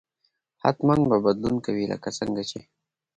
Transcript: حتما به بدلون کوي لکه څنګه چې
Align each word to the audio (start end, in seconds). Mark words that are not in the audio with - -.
حتما 0.61 0.95
به 1.09 1.17
بدلون 1.25 1.55
کوي 1.65 1.85
لکه 1.91 2.09
څنګه 2.19 2.41
چې 2.49 2.59